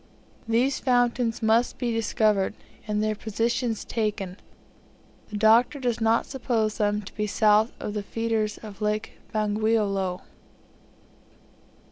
[0.47, 2.55] These fountains must be discovered,
[2.87, 4.37] and their position taken.
[5.29, 10.21] The Doctor does not suppose them to be south of the feeders of Lake Bangweolo.